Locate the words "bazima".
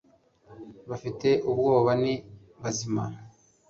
2.61-3.03